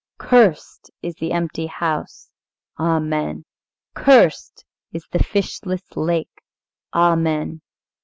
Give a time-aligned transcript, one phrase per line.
[0.17, 2.31] "Cursed is the empty house!"
[2.79, 3.45] "Amen."
[3.93, 6.41] "Cursed is the fishless lake!"
[6.91, 7.61] "Amen."